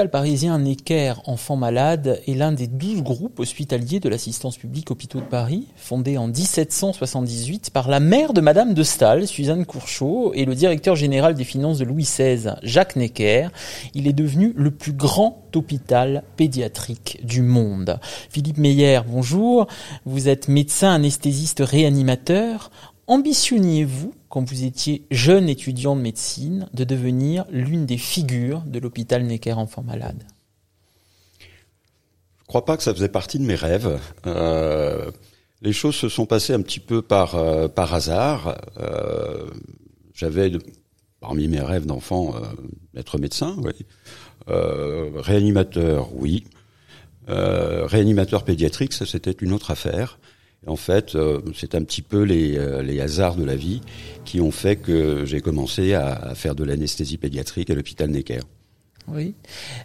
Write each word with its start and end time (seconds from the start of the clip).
L'hôpital 0.00 0.18
parisien 0.22 0.58
Necker 0.58 1.12
Enfants 1.26 1.56
Malades 1.56 2.22
est 2.26 2.32
l'un 2.32 2.52
des 2.52 2.68
douze 2.68 3.02
groupes 3.02 3.38
hospitaliers 3.38 4.00
de 4.00 4.08
l'assistance 4.08 4.56
publique 4.56 4.90
Hôpitaux 4.90 5.20
de 5.20 5.26
Paris, 5.26 5.66
fondé 5.76 6.16
en 6.16 6.26
1778 6.26 7.68
par 7.68 7.86
la 7.86 8.00
mère 8.00 8.32
de 8.32 8.40
Madame 8.40 8.72
de 8.72 8.82
Staël, 8.82 9.26
Suzanne 9.26 9.66
Courchaud, 9.66 10.32
et 10.32 10.46
le 10.46 10.54
directeur 10.54 10.96
général 10.96 11.34
des 11.34 11.44
finances 11.44 11.76
de 11.76 11.84
Louis 11.84 12.04
XVI, 12.04 12.52
Jacques 12.62 12.96
Necker. 12.96 13.48
Il 13.92 14.08
est 14.08 14.14
devenu 14.14 14.54
le 14.56 14.70
plus 14.70 14.94
grand 14.94 15.42
hôpital 15.54 16.22
pédiatrique 16.38 17.20
du 17.22 17.42
monde. 17.42 17.98
Philippe 18.30 18.56
Meyer, 18.56 19.00
bonjour. 19.06 19.66
Vous 20.06 20.30
êtes 20.30 20.48
médecin 20.48 20.94
anesthésiste 20.94 21.60
réanimateur. 21.60 22.70
Ambitionniez-vous, 23.10 24.14
quand 24.28 24.48
vous 24.48 24.62
étiez 24.62 25.04
jeune 25.10 25.48
étudiant 25.48 25.96
de 25.96 26.00
médecine, 26.00 26.68
de 26.74 26.84
devenir 26.84 27.44
l'une 27.50 27.84
des 27.84 27.98
figures 27.98 28.60
de 28.60 28.78
l'hôpital 28.78 29.24
Necker 29.24 29.54
Enfants 29.54 29.82
Malades? 29.82 30.22
Je 31.40 31.44
ne 31.44 32.46
crois 32.46 32.64
pas 32.64 32.76
que 32.76 32.84
ça 32.84 32.94
faisait 32.94 33.08
partie 33.08 33.40
de 33.40 33.44
mes 33.44 33.56
rêves. 33.56 33.98
Euh, 34.28 35.10
les 35.60 35.72
choses 35.72 35.96
se 35.96 36.08
sont 36.08 36.24
passées 36.24 36.52
un 36.52 36.62
petit 36.62 36.78
peu 36.78 37.02
par, 37.02 37.34
euh, 37.34 37.66
par 37.66 37.92
hasard. 37.94 38.56
Euh, 38.78 39.50
J'avais, 40.14 40.52
parmi 41.18 41.48
mes 41.48 41.62
rêves 41.62 41.86
d'enfant, 41.86 42.36
être 42.94 43.18
médecin, 43.18 43.56
oui. 43.58 43.72
Réanimateur, 44.46 46.14
oui. 46.14 46.44
réanimateur 47.26 48.44
pédiatrique, 48.44 48.92
ça 48.92 49.04
c'était 49.04 49.32
une 49.32 49.52
autre 49.52 49.72
affaire 49.72 50.20
en 50.66 50.76
fait, 50.76 51.14
euh, 51.14 51.40
c'est 51.54 51.74
un 51.74 51.82
petit 51.82 52.02
peu 52.02 52.22
les, 52.22 52.58
euh, 52.58 52.82
les, 52.82 53.00
hasards 53.00 53.36
de 53.36 53.44
la 53.44 53.56
vie 53.56 53.80
qui 54.24 54.40
ont 54.40 54.50
fait 54.50 54.76
que 54.76 55.24
j'ai 55.24 55.40
commencé 55.40 55.94
à, 55.94 56.34
faire 56.34 56.54
de 56.54 56.64
l'anesthésie 56.64 57.16
pédiatrique 57.16 57.70
à 57.70 57.74
l'hôpital 57.74 58.10
Necker. 58.10 58.40
Oui. 59.08 59.34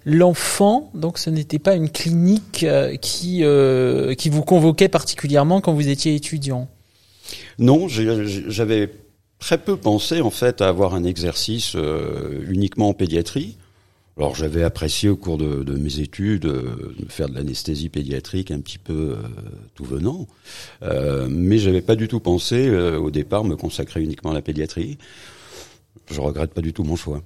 L'enfant, 0.04 0.92
donc 0.94 1.18
ce 1.18 1.30
n'était 1.30 1.60
pas 1.60 1.76
une 1.76 1.90
clinique 1.90 2.64
euh, 2.64 2.98
qui, 2.98 3.44
qui 4.18 4.30
vous 4.30 4.44
convoquait 4.44 4.90
particulièrement 4.90 5.62
quand 5.62 5.74
vous 5.74 5.88
étiez 5.88 6.14
étudiant? 6.14 6.68
Non, 7.58 7.88
j'avais 7.88 8.92
très 9.40 9.58
peu 9.58 9.78
pensé 9.78 10.22
en 10.22 10.30
fait 10.30 10.62
à 10.62 10.68
avoir 10.68 10.94
un 10.94 11.06
exercice 11.06 11.76
uniquement 12.48 12.90
en 12.90 12.94
pédiatrie. 12.94 13.58
Alors 14.18 14.34
j'avais 14.34 14.64
apprécié 14.64 15.10
au 15.10 15.18
cours 15.18 15.38
de, 15.38 15.64
de 15.64 15.78
mes 15.78 16.00
études 16.00 16.46
euh, 16.46 16.96
de 16.98 17.12
faire 17.12 17.28
de 17.28 17.36
l'anesthésie 17.36 17.90
pédiatrique 17.90 18.50
un 18.50 18.62
petit 18.62 18.78
peu 18.78 18.94
euh, 18.94 19.18
tout 19.74 19.84
venant, 19.84 20.26
euh, 20.84 21.28
mais 21.30 21.58
j'avais 21.58 21.82
pas 21.82 21.98
du 21.98 22.08
tout 22.08 22.22
pensé 22.22 22.68
euh, 22.68 22.98
au 22.98 23.12
départ 23.12 23.44
me 23.44 23.58
consacrer 23.58 24.02
uniquement 24.02 24.32
à 24.32 24.34
la 24.34 24.42
pédiatrie. 24.42 24.98
Je 26.10 26.22
regrette 26.22 26.54
pas 26.54 26.62
du 26.62 26.72
tout 26.72 26.84
mon 26.84 26.96
choix. 26.96 27.22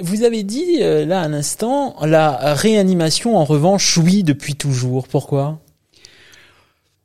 Vous 0.00 0.22
avez 0.22 0.42
dit 0.42 0.78
là 0.78 1.20
un 1.20 1.32
instant 1.32 1.94
la 2.04 2.54
réanimation 2.54 3.36
en 3.36 3.44
revanche 3.44 3.96
oui 3.98 4.24
depuis 4.24 4.54
toujours. 4.54 5.06
Pourquoi? 5.08 5.60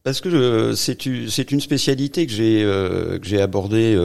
Parce 0.04 0.22
que 0.22 0.74
c'est 0.76 1.06
une 1.06 1.60
spécialité 1.60 2.26
que 2.26 2.32
j'ai 2.32 2.62
que 2.64 3.28
j'ai 3.28 3.42
abordée 3.42 3.96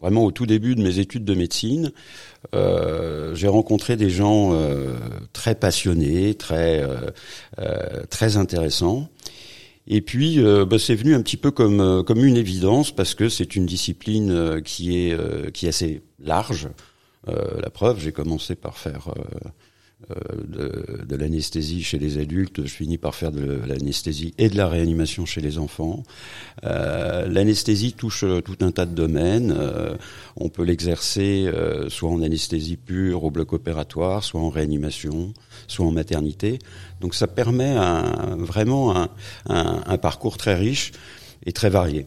vraiment 0.00 0.24
au 0.24 0.30
tout 0.30 0.46
début 0.46 0.74
de 0.74 0.82
mes 0.82 0.98
études 0.98 1.24
de 1.24 1.34
médecine, 1.34 1.92
euh, 2.54 3.34
j'ai 3.34 3.48
rencontré 3.48 3.96
des 3.96 4.10
gens 4.10 4.52
euh, 4.52 4.96
très 5.32 5.54
passionnés, 5.54 6.34
très 6.34 6.82
euh, 6.82 7.10
euh 7.58 8.04
très 8.10 8.36
intéressants. 8.36 9.08
Et 9.86 10.02
puis, 10.02 10.38
euh, 10.38 10.66
bah, 10.66 10.78
c'est 10.78 10.94
venu 10.94 11.14
un 11.14 11.22
petit 11.22 11.38
peu 11.38 11.50
comme 11.50 12.04
comme 12.04 12.24
une 12.24 12.36
évidence 12.36 12.94
parce 12.94 13.14
que 13.14 13.28
c'est 13.28 13.56
une 13.56 13.66
discipline 13.66 14.60
qui 14.62 14.98
est 14.98 15.52
qui 15.52 15.66
est 15.66 15.70
assez 15.70 16.02
large. 16.20 16.68
la 17.26 17.70
preuve, 17.70 18.00
j'ai 18.00 18.12
commencé 18.12 18.54
par 18.54 18.78
faire 18.78 19.08
euh, 19.08 19.50
de, 20.08 21.04
de 21.04 21.16
l'anesthésie 21.16 21.82
chez 21.82 21.98
les 21.98 22.18
adultes, 22.18 22.64
je 22.64 22.72
finis 22.72 22.98
par 22.98 23.14
faire 23.14 23.32
de 23.32 23.60
l'anesthésie 23.66 24.32
et 24.38 24.48
de 24.48 24.56
la 24.56 24.68
réanimation 24.68 25.26
chez 25.26 25.40
les 25.40 25.58
enfants. 25.58 26.04
Euh, 26.64 27.26
l'anesthésie 27.26 27.92
touche 27.94 28.22
euh, 28.22 28.40
tout 28.40 28.56
un 28.60 28.70
tas 28.70 28.86
de 28.86 28.94
domaines. 28.94 29.56
on 30.36 30.48
peut 30.48 30.62
l'exercer 30.62 31.50
soit 31.88 32.10
en 32.10 32.22
anesthésie 32.22 32.76
pure 32.76 33.24
au 33.24 33.30
bloc 33.30 33.52
opératoire, 33.52 34.22
soit 34.22 34.40
en 34.40 34.50
réanimation, 34.50 35.34
soit 35.66 35.86
en 35.86 35.90
maternité. 35.90 36.58
Donc 37.00 37.14
ça 37.14 37.26
permet 37.26 37.70
un, 37.70 38.36
vraiment 38.36 39.08
un 39.46 39.98
parcours 39.98 40.36
très 40.36 40.54
riche 40.54 40.92
et 41.44 41.52
très 41.52 41.70
varié. 41.70 42.06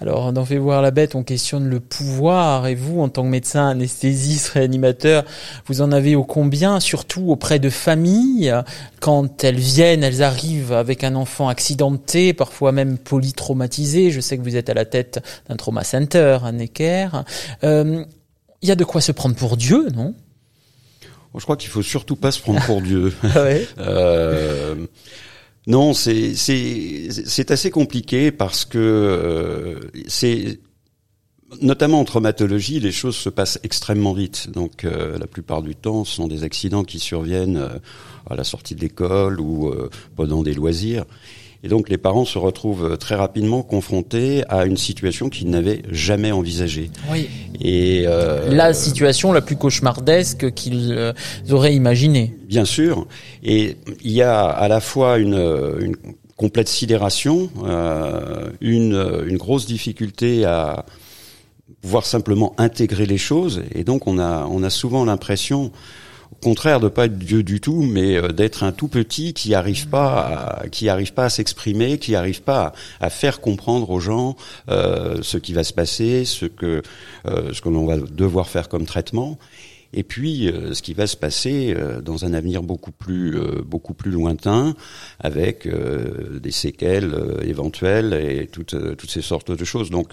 Alors, 0.00 0.32
dans 0.32 0.44
Fait 0.44 0.58
voir 0.58 0.82
la 0.82 0.90
bête, 0.90 1.14
on 1.14 1.22
questionne 1.22 1.68
le 1.68 1.80
pouvoir. 1.80 2.66
Et 2.66 2.74
vous, 2.74 3.00
en 3.00 3.08
tant 3.08 3.22
que 3.22 3.28
médecin, 3.28 3.68
anesthésiste, 3.68 4.48
réanimateur, 4.48 5.24
vous 5.66 5.80
en 5.80 5.90
avez 5.90 6.14
au 6.16 6.24
combien, 6.24 6.80
surtout 6.80 7.30
auprès 7.30 7.58
de 7.58 7.70
familles, 7.70 8.54
quand 9.00 9.42
elles 9.42 9.58
viennent, 9.58 10.04
elles 10.04 10.22
arrivent 10.22 10.72
avec 10.72 11.02
un 11.02 11.14
enfant 11.14 11.48
accidenté, 11.48 12.34
parfois 12.34 12.72
même 12.72 12.98
polytraumatisé. 12.98 14.10
Je 14.10 14.20
sais 14.20 14.36
que 14.36 14.42
vous 14.42 14.56
êtes 14.56 14.68
à 14.68 14.74
la 14.74 14.84
tête 14.84 15.22
d'un 15.48 15.56
trauma 15.56 15.82
center 15.82 16.38
à 16.44 16.52
Necker. 16.52 17.08
Euh, 17.64 18.04
il 18.62 18.68
y 18.68 18.72
a 18.72 18.76
de 18.76 18.84
quoi 18.84 19.00
se 19.00 19.12
prendre 19.12 19.34
pour 19.34 19.56
Dieu, 19.56 19.88
non? 19.94 20.14
Je 21.34 21.42
crois 21.42 21.56
qu'il 21.56 21.68
faut 21.68 21.82
surtout 21.82 22.16
pas 22.16 22.32
se 22.32 22.40
prendre 22.40 22.64
pour 22.64 22.80
Dieu. 22.80 23.12
Ah 23.22 23.42
ouais. 23.42 23.66
euh, 23.78 24.74
non, 25.66 25.94
c'est 25.94 26.34
c'est 26.34 27.50
assez 27.50 27.70
compliqué 27.70 28.30
parce 28.30 28.64
que 28.64 28.78
euh, 28.78 29.80
c'est 30.06 30.60
notamment 31.60 32.00
en 32.00 32.04
traumatologie, 32.04 32.78
les 32.78 32.92
choses 32.92 33.16
se 33.16 33.28
passent 33.28 33.58
extrêmement 33.64 34.12
vite. 34.12 34.50
Donc 34.50 34.84
euh, 34.84 35.18
la 35.18 35.26
plupart 35.26 35.62
du 35.62 35.74
temps, 35.74 36.04
ce 36.04 36.14
sont 36.14 36.28
des 36.28 36.44
accidents 36.44 36.84
qui 36.84 37.00
surviennent 37.00 37.56
euh, 37.56 37.78
à 38.30 38.36
la 38.36 38.44
sortie 38.44 38.76
de 38.76 38.80
l'école 38.80 39.40
ou 39.40 39.72
pendant 40.14 40.42
des 40.42 40.54
loisirs. 40.54 41.04
Et 41.64 41.68
donc 41.68 41.88
les 41.88 41.98
parents 41.98 42.24
se 42.24 42.38
retrouvent 42.38 42.96
très 42.98 43.14
rapidement 43.14 43.62
confrontés 43.62 44.44
à 44.48 44.66
une 44.66 44.76
situation 44.76 45.28
qu'ils 45.28 45.50
n'avaient 45.50 45.82
jamais 45.90 46.32
envisagée. 46.32 46.90
Oui. 47.10 47.28
Et 47.60 48.04
euh, 48.06 48.48
la 48.50 48.72
situation 48.74 49.32
la 49.32 49.40
plus 49.40 49.56
cauchemardesque 49.56 50.52
qu'ils 50.52 50.92
euh, 50.92 51.12
auraient 51.50 51.74
imaginée. 51.74 52.34
Bien 52.46 52.64
sûr. 52.64 53.06
Et 53.42 53.76
il 54.04 54.12
y 54.12 54.22
a 54.22 54.44
à 54.44 54.68
la 54.68 54.80
fois 54.80 55.18
une, 55.18 55.34
une 55.80 55.96
complète 56.36 56.68
sidération, 56.68 57.50
euh, 57.64 58.50
une, 58.60 59.24
une 59.26 59.36
grosse 59.36 59.66
difficulté 59.66 60.44
à 60.44 60.84
pouvoir 61.80 62.04
simplement 62.04 62.54
intégrer 62.58 63.06
les 63.06 63.18
choses. 63.18 63.62
Et 63.74 63.84
donc 63.84 64.06
on 64.06 64.18
a, 64.18 64.46
on 64.50 64.62
a 64.62 64.70
souvent 64.70 65.04
l'impression 65.04 65.72
au 66.32 66.36
contraire 66.36 66.80
de 66.80 66.88
pas 66.88 67.06
être 67.06 67.18
Dieu 67.18 67.42
du 67.42 67.60
tout, 67.60 67.82
mais 67.82 68.16
euh, 68.16 68.28
d'être 68.28 68.62
un 68.62 68.72
tout 68.72 68.88
petit 68.88 69.32
qui 69.32 69.54
arrive 69.54 69.88
pas, 69.88 70.60
à, 70.62 70.68
qui 70.68 70.88
arrive 70.88 71.12
pas 71.12 71.26
à 71.26 71.30
s'exprimer, 71.30 71.98
qui 71.98 72.14
arrive 72.14 72.42
pas 72.42 72.72
à, 73.00 73.10
faire 73.10 73.40
comprendre 73.40 73.90
aux 73.90 74.00
gens 74.00 74.36
euh, 74.68 75.18
ce 75.22 75.38
qui 75.38 75.52
va 75.52 75.64
se 75.64 75.72
passer, 75.72 76.24
ce 76.24 76.46
que 76.46 76.82
euh, 77.26 77.52
ce 77.52 77.60
que 77.60 77.68
l'on 77.68 77.86
va 77.86 77.96
devoir 77.96 78.48
faire 78.48 78.68
comme 78.68 78.86
traitement. 78.86 79.38
Et 79.92 80.02
puis, 80.02 80.52
ce 80.72 80.82
qui 80.82 80.92
va 80.92 81.06
se 81.06 81.16
passer 81.16 81.74
dans 82.04 82.24
un 82.26 82.34
avenir 82.34 82.62
beaucoup 82.62 82.90
plus 82.90 83.38
beaucoup 83.64 83.94
plus 83.94 84.10
lointain, 84.10 84.74
avec 85.20 85.66
des 85.66 86.50
séquelles 86.50 87.14
éventuelles 87.42 88.12
et 88.12 88.46
toutes 88.48 88.76
toutes 88.96 89.10
ces 89.10 89.22
sortes 89.22 89.52
de 89.52 89.64
choses. 89.64 89.88
Donc, 89.88 90.08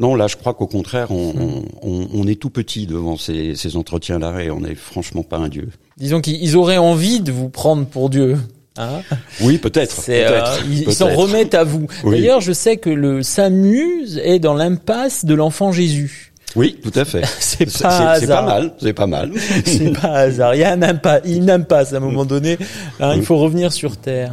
non, 0.00 0.14
là, 0.14 0.26
je 0.26 0.36
crois 0.36 0.54
qu'au 0.54 0.66
contraire, 0.66 1.10
on, 1.10 1.34
hmm. 1.34 1.62
on, 1.82 2.08
on, 2.14 2.26
est 2.26 2.40
tout 2.40 2.48
petit 2.48 2.86
devant 2.86 3.18
ces, 3.18 3.54
ces 3.54 3.76
entretiens-là 3.76 4.42
et 4.42 4.50
on 4.50 4.60
n'est 4.60 4.74
franchement 4.74 5.22
pas 5.22 5.36
un 5.36 5.48
dieu. 5.48 5.68
Disons 5.98 6.22
qu'ils 6.22 6.56
auraient 6.56 6.78
envie 6.78 7.20
de 7.20 7.30
vous 7.30 7.50
prendre 7.50 7.84
pour 7.84 8.08
Dieu. 8.08 8.38
Hein 8.78 9.02
oui, 9.42 9.58
peut-être. 9.58 10.02
Euh, 10.08 10.40
ils 10.70 10.90
s'en 10.92 11.14
remettent 11.14 11.54
à 11.54 11.64
vous. 11.64 11.86
D'ailleurs, 12.04 12.40
je 12.40 12.52
sais 12.52 12.78
que 12.78 12.88
le 12.88 13.22
s'amuse 13.22 14.18
est 14.24 14.38
dans 14.38 14.54
l'impasse 14.54 15.26
de 15.26 15.34
l'enfant 15.34 15.70
Jésus. 15.70 16.29
Oui, 16.56 16.78
tout 16.82 16.92
à 16.98 17.04
fait. 17.04 17.24
c'est 17.40 17.82
pas 17.82 18.18
pas 18.20 18.42
mal. 18.42 18.72
C'est 18.78 18.92
pas 18.92 19.06
mal. 19.06 19.32
c'est 19.64 19.92
pas 19.92 20.12
hasard. 20.12 20.54
Il 20.54 20.60
y 20.60 20.64
a 20.64 20.72
un 20.72 20.82
impasse, 20.82 21.22
impasse 21.26 21.92
à 21.92 21.96
un 21.96 22.00
moment 22.00 22.24
donné. 22.24 22.58
Hein, 22.98 23.14
il 23.16 23.22
faut 23.22 23.36
revenir 23.36 23.72
sur 23.72 23.96
terre. 23.96 24.32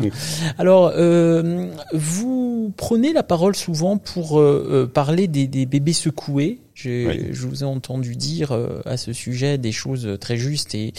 Alors, 0.57 0.91
euh, 0.95 1.67
vous 1.93 2.73
prenez 2.75 3.13
la 3.13 3.23
parole 3.23 3.55
souvent 3.55 3.97
pour 3.97 4.39
euh, 4.39 4.67
euh, 4.69 4.87
parler 4.87 5.27
des, 5.27 5.47
des, 5.47 5.65
bébés 5.65 5.93
secoués. 5.93 6.59
Je 6.75 7.47
vous 7.47 7.63
ai 7.63 7.65
entendu 7.65 8.15
dire 8.15 8.51
euh, 8.51 8.81
à 8.85 8.97
ce 8.97 9.11
sujet 9.13 9.57
des 9.57 9.71
choses 9.71 10.17
très 10.21 10.37
justes 10.37 10.75
et 10.75 10.93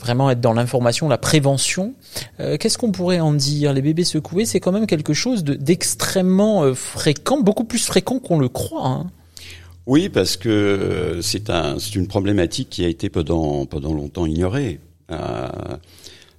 vraiment 0.00 0.30
être 0.30 0.40
dans 0.40 0.54
l'information, 0.54 1.08
la 1.08 1.18
prévention. 1.18 1.94
Qu'est-ce 2.38 2.78
qu'on 2.78 2.92
pourrait 2.92 3.20
en 3.20 3.32
dire? 3.32 3.72
Les 3.72 3.82
bébés 3.82 4.04
secoués, 4.04 4.44
c'est 4.46 4.60
quand 4.60 4.72
même 4.72 4.86
quelque 4.86 5.12
chose 5.12 5.44
d'extrêmement 5.44 6.74
fréquent, 6.74 7.40
beaucoup 7.40 7.64
plus 7.64 7.84
fréquent 7.84 8.18
qu'on 8.18 8.38
le 8.38 8.48
croit. 8.48 8.86
Hein. 8.86 9.06
Oui, 9.88 10.10
parce 10.10 10.36
que 10.36 10.50
euh, 10.50 11.22
c'est 11.22 11.48
un, 11.48 11.78
c'est 11.78 11.94
une 11.94 12.08
problématique 12.08 12.68
qui 12.68 12.84
a 12.84 12.88
été 12.88 13.08
pendant 13.08 13.64
pendant 13.64 13.94
longtemps 13.94 14.26
ignorée. 14.26 14.80
Euh, 15.10 15.48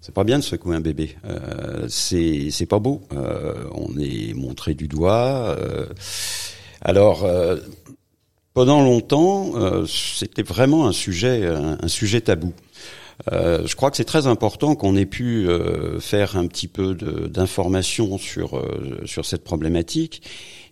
c'est 0.01 0.13
pas 0.13 0.24
bien 0.24 0.38
de 0.38 0.44
secouer 0.44 0.75
un 0.75 0.81
bébé. 0.81 1.16
Euh, 1.25 1.88
c'est 1.90 2.51
c'est 2.51 2.68
pas 2.68 2.78
beau. 2.78 3.01
Euh, 3.12 3.56
on 3.74 3.98
est 3.98 4.36
montré 4.36 4.75
du 4.75 4.88
doigt. 4.88 5.56
Euh, 5.57 5.88
alors 6.81 7.28
pendant 8.54 8.84
longtemps, 8.84 9.54
euh, 9.56 9.86
c'était 9.88 10.44
vraiment 10.44 10.88
un 10.88 10.94
sujet, 10.94 11.48
un, 11.48 11.88
sujet 11.88 12.22
tabou. 12.22 12.54
Euh, 13.31 13.66
je 13.66 13.75
crois 13.75 13.90
que 13.90 13.98
c'est 13.98 14.06
très 14.06 14.28
important 14.28 14.75
qu'on 14.75 14.95
ait 14.95 15.07
pu 15.07 15.48
euh, 15.50 16.00
faire 16.00 16.38
un 16.38 16.45
petit 16.45 16.68
peu 16.68 16.94
d'information 16.94 18.19
sur 18.19 18.63
sur 19.06 19.25
cette 19.25 19.44
problématique 19.44 20.22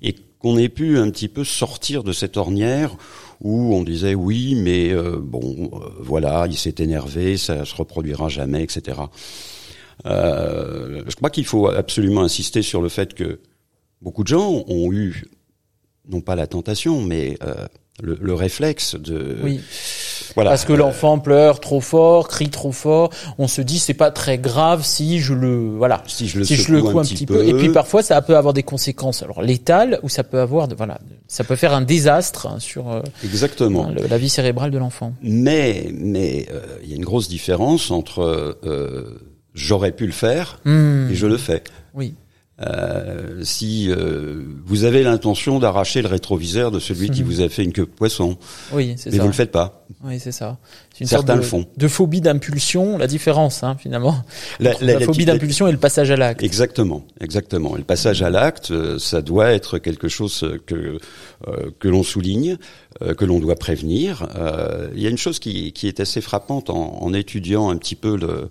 et 0.04 0.16
qu'on 0.40 0.58
ait 0.58 0.70
pu 0.70 0.98
un 0.98 1.10
petit 1.10 1.28
peu 1.28 1.44
sortir 1.44 2.04
de 2.04 2.12
cette 2.12 2.38
ornière 2.38 2.96
où 3.42 3.76
on 3.76 3.84
disait 3.84 4.16
oui, 4.16 4.56
mais 4.56 4.94
bon, 5.20 5.70
voilà, 6.00 6.48
il 6.50 6.58
s'est 6.58 6.76
énervé, 6.80 7.38
ça 7.38 7.66
se 7.66 7.76
reproduira 7.76 8.30
jamais, 8.30 8.64
etc. 8.64 9.00
je 10.06 11.16
crois 11.16 11.30
qu'il 11.30 11.46
faut 11.46 11.68
absolument 11.68 12.22
insister 12.22 12.62
sur 12.62 12.82
le 12.82 12.90
fait 12.90 13.14
que 13.14 13.40
beaucoup 14.02 14.24
de 14.24 14.30
gens 14.30 14.64
ont 14.68 14.92
eu 14.92 15.24
non 16.08 16.22
pas 16.22 16.36
la 16.36 16.48
tentation, 16.48 17.02
mais 17.02 17.38
euh, 17.44 17.68
le, 18.02 18.18
le, 18.22 18.34
réflexe 18.34 18.96
de 18.96 19.38
oui. 19.42 19.60
voilà 20.36 20.52
parce 20.52 20.66
que 20.66 20.74
l'enfant 20.74 21.18
pleure 21.18 21.60
trop 21.60 21.82
fort, 21.82 22.28
crie 22.28 22.50
trop 22.50 22.72
fort, 22.72 23.10
on 23.40 23.48
se 23.48 23.62
dit 23.62 23.80
c'est 23.80 23.96
pas 23.96 24.12
très 24.12 24.38
grave 24.38 24.86
si 24.86 25.20
je 25.20 25.34
le 25.34 25.76
voilà 25.76 26.04
si 26.06 26.28
je 26.28 26.40
le, 26.40 26.46
si 26.46 26.56
je 26.56 26.72
le 26.72 26.86
un, 26.86 27.02
petit 27.02 27.26
peu. 27.26 27.44
et 27.44 27.54
puis 27.54 27.70
parfois 27.70 28.04
ça 28.04 28.22
peut 28.22 28.38
avoir 28.38 28.54
des 28.54 28.64
conséquences 28.64 29.24
alors 29.24 29.42
létales 29.42 30.00
ou 30.04 30.10
ça 30.10 30.24
peut 30.24 30.40
avoir 30.40 30.68
voilà 30.78 31.00
ça 31.28 31.44
peut 31.44 31.56
faire 31.56 31.74
un 31.74 31.82
désastre 31.82 32.48
hein, 32.48 32.60
sur 32.60 32.92
euh, 32.92 33.02
exactement 33.24 33.90
la 33.90 34.18
vie 34.18 34.30
cérébrale 34.30 34.72
de 34.72 34.78
l'enfant. 34.78 35.14
Mais 35.24 35.90
mais 35.94 36.48
euh, 36.52 36.62
il 36.84 36.90
y 36.90 36.94
a 36.94 36.96
une 36.96 37.06
grosse 37.06 37.28
différence 37.28 37.90
entre 37.90 38.22
euh, 38.64 39.20
j'aurais 39.54 39.92
pu 39.92 40.06
le 40.06 40.12
faire 40.12 40.60
hmm. 40.66 41.10
et 41.12 41.16
je 41.16 41.26
le 41.26 41.38
fais. 41.38 41.64
Oui. 41.94 42.14
Euh, 42.60 43.44
si 43.44 43.92
euh, 43.92 44.44
vous 44.66 44.84
avez 44.84 45.04
l'intention 45.04 45.60
d'arracher 45.60 46.02
le 46.02 46.08
rétroviseur 46.08 46.72
de 46.72 46.80
celui 46.80 47.12
qui 47.12 47.22
mhm. 47.22 47.28
vous 47.28 47.42
a 47.42 47.50
fait 47.50 47.64
une 47.64 47.72
queue 47.72 47.86
de 47.86 47.92
poisson, 47.92 48.38
oui, 48.74 48.96
c'est 48.98 49.12
mais 49.12 49.20
vous 49.20 49.28
le 49.28 49.34
faites 49.34 49.52
pas. 49.52 49.86
Oui, 50.04 50.20
c'est 50.20 50.32
ça. 50.32 50.58
Une 51.00 51.08
Certains 51.08 51.34
de, 51.36 51.40
le 51.40 51.46
font. 51.46 51.66
De 51.78 51.88
phobie 51.88 52.22
d'impulsion, 52.22 52.98
la 52.98 53.08
différence, 53.08 53.64
hein, 53.64 53.76
finalement. 53.80 54.24
La, 54.60 54.74
la, 54.82 55.00
phobie 55.00 55.26
d'impulsion 55.26 55.68
et 55.68 55.72
le 55.72 55.78
passage 55.78 56.12
à 56.12 56.18
l'acte. 56.18 56.44
Exactement, 56.44 57.06
exactement. 57.22 57.76
Et 57.76 57.80
le 57.80 57.84
passage 57.84 58.22
à 58.22 58.30
l'acte, 58.30 58.72
euh, 58.72 58.98
ça 59.00 59.22
doit 59.22 59.52
être 59.52 59.78
quelque 59.78 60.08
chose 60.08 60.60
que 60.66 60.98
que 61.80 61.88
l'on 61.88 62.02
souligne, 62.02 62.58
que 63.16 63.24
l'on 63.24 63.40
doit 63.40 63.56
prévenir. 63.56 64.28
il 64.96 65.02
y 65.02 65.06
a 65.06 65.10
une 65.12 65.20
chose 65.20 65.38
qui, 65.38 65.72
qui 65.72 65.88
est 65.88 66.00
assez 66.00 66.20
frappante 66.20 66.72
en, 66.72 66.98
en 67.00 67.14
étudiant 67.14 67.70
un 67.70 67.78
petit 67.78 67.94
peu 67.96 68.18
le, 68.18 68.50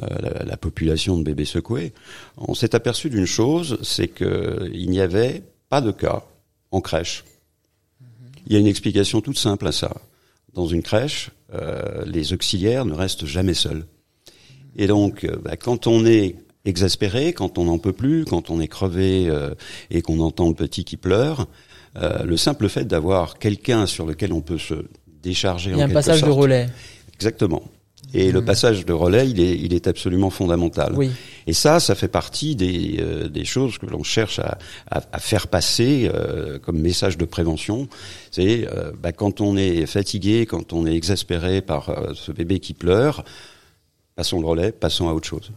la, 0.00 0.44
la 0.44 0.56
population 0.56 1.18
de 1.18 1.24
bébés 1.24 1.44
secoués. 1.44 1.92
On 2.36 2.54
s'est 2.54 2.76
aperçu 2.76 3.10
d'une 3.10 3.26
chose 3.26 3.78
c'est 3.82 4.08
qu'il 4.08 4.90
n'y 4.90 5.00
avait 5.00 5.42
pas 5.68 5.80
de 5.80 5.90
cas 5.90 6.24
en 6.70 6.80
crèche. 6.80 7.24
Il 8.46 8.52
y 8.52 8.56
a 8.56 8.58
une 8.58 8.66
explication 8.66 9.20
toute 9.20 9.38
simple 9.38 9.66
à 9.66 9.72
ça. 9.72 9.96
Dans 10.54 10.66
une 10.66 10.82
crèche, 10.82 11.30
euh, 11.54 12.04
les 12.06 12.32
auxiliaires 12.32 12.84
ne 12.84 12.94
restent 12.94 13.26
jamais 13.26 13.54
seuls. 13.54 13.84
Et 14.76 14.86
donc, 14.86 15.24
euh, 15.24 15.36
bah, 15.42 15.56
quand 15.56 15.86
on 15.86 16.04
est 16.04 16.36
exaspéré, 16.64 17.32
quand 17.32 17.58
on 17.58 17.64
n'en 17.64 17.78
peut 17.78 17.92
plus, 17.92 18.24
quand 18.24 18.50
on 18.50 18.60
est 18.60 18.68
crevé 18.68 19.28
euh, 19.28 19.54
et 19.90 20.02
qu'on 20.02 20.20
entend 20.20 20.48
le 20.48 20.54
petit 20.54 20.84
qui 20.84 20.96
pleure, 20.96 21.46
le 22.24 22.36
simple 22.36 22.68
fait 22.68 22.84
d'avoir 22.84 23.40
quelqu'un 23.40 23.86
sur 23.86 24.06
lequel 24.06 24.32
on 24.32 24.40
peut 24.40 24.58
se 24.58 24.84
décharger. 25.20 25.72
Il 25.72 25.78
y 25.78 25.82
a 25.82 25.86
un 25.86 25.88
passage 25.88 26.22
de 26.22 26.30
relais. 26.30 26.68
Exactement. 27.14 27.64
Et 28.14 28.32
le 28.32 28.40
mmh. 28.40 28.44
passage 28.44 28.86
de 28.86 28.92
relais, 28.92 29.28
il 29.28 29.40
est, 29.40 29.56
il 29.56 29.74
est 29.74 29.86
absolument 29.86 30.30
fondamental. 30.30 30.94
Oui. 30.96 31.10
Et 31.46 31.52
ça, 31.52 31.78
ça 31.78 31.94
fait 31.94 32.08
partie 32.08 32.56
des, 32.56 32.96
euh, 33.00 33.28
des 33.28 33.44
choses 33.44 33.78
que 33.78 33.86
l'on 33.86 34.02
cherche 34.02 34.38
à, 34.38 34.58
à, 34.90 35.02
à, 35.12 35.18
faire 35.18 35.48
passer 35.48 36.10
euh, 36.14 36.58
comme 36.58 36.78
message 36.78 37.18
de 37.18 37.24
prévention. 37.24 37.88
C'est 38.30 38.66
euh, 38.68 38.92
bah, 38.98 39.12
quand 39.12 39.40
on 39.40 39.56
est 39.56 39.86
fatigué, 39.86 40.46
quand 40.46 40.72
on 40.72 40.86
est 40.86 40.94
exaspéré 40.94 41.60
par 41.60 41.94
ce 42.14 42.32
bébé 42.32 42.60
qui 42.60 42.72
pleure, 42.72 43.24
passons 44.16 44.40
le 44.40 44.46
relais, 44.46 44.72
passons 44.72 45.08
à 45.08 45.12
autre 45.12 45.28
chose. 45.28 45.52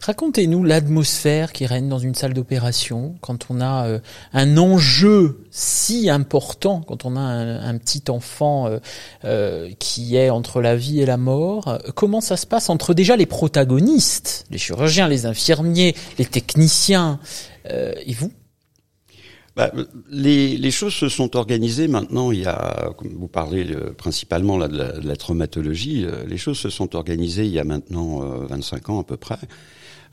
Racontez-nous 0.00 0.64
l'atmosphère 0.64 1.52
qui 1.52 1.66
règne 1.66 1.88
dans 1.88 1.98
une 1.98 2.14
salle 2.14 2.34
d'opération 2.34 3.14
quand 3.20 3.46
on 3.50 3.60
a 3.60 3.86
euh, 3.86 3.98
un 4.32 4.56
enjeu 4.58 5.44
si 5.50 6.10
important, 6.10 6.80
quand 6.80 7.04
on 7.04 7.16
a 7.16 7.20
un, 7.20 7.78
petit 7.78 8.02
enfant 8.08 8.66
euh, 8.66 8.78
euh, 9.24 9.70
qui 9.78 10.16
est 10.16 10.30
entre 10.30 10.60
la 10.60 10.76
vie 10.76 11.00
et 11.00 11.06
la 11.06 11.16
mort. 11.16 11.78
Comment 11.94 12.20
ça 12.20 12.36
se 12.36 12.46
passe 12.46 12.68
entre 12.68 12.92
déjà 12.92 13.16
les 13.16 13.26
protagonistes, 13.26 14.44
les 14.50 14.58
chirurgiens, 14.58 15.08
les 15.08 15.26
infirmiers, 15.26 15.94
les 16.18 16.26
techniciens 16.26 17.18
et 17.66 18.12
vous? 18.12 18.30
Bah, 19.56 19.70
les, 20.10 20.56
les, 20.56 20.70
choses 20.70 20.94
se 20.94 21.08
sont 21.08 21.36
organisées 21.36 21.86
maintenant. 21.86 22.32
Il 22.32 22.40
y 22.40 22.46
a, 22.46 22.92
comme 22.98 23.14
vous 23.14 23.28
parlez 23.28 23.64
principalement 23.96 24.58
là, 24.58 24.68
de, 24.68 24.76
la, 24.76 24.92
de, 24.92 25.06
la, 25.06 25.16
traumatologie, 25.16 26.06
les 26.26 26.38
choses 26.38 26.58
se 26.58 26.70
sont 26.70 26.96
organisées 26.96 27.44
il 27.44 27.52
y 27.52 27.60
a 27.60 27.64
maintenant 27.64 28.18
25 28.46 28.90
ans 28.90 29.00
à 29.00 29.04
peu 29.04 29.16
près. 29.16 29.38